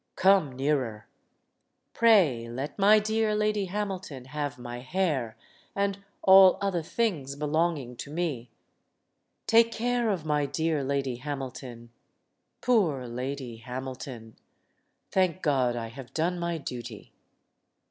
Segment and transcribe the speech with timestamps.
[0.15, 1.05] Come nearer.
[1.93, 5.37] Pray let my dear Lady Hamilton have my hair
[5.75, 8.49] and all other things be longing to me.
[9.45, 11.91] Take care of my dear Lady Hamilton
[12.61, 14.37] poor Lady Hamilton!
[15.11, 17.13] Thank God I have done my duty!"